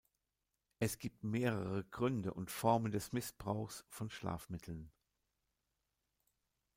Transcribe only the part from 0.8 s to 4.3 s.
gibt mehrere Gründe und Formen des Missbrauchs von